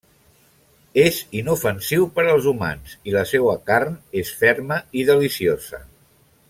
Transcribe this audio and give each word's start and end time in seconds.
És 1.01 1.19
inofensiu 1.41 2.07
per 2.15 2.25
als 2.31 2.49
humans 2.53 2.97
i 3.11 3.15
la 3.19 3.25
seua 3.35 3.55
carn 3.71 4.01
és 4.23 4.33
ferma 4.43 4.81
i 5.03 5.09
deliciosa. 5.13 5.87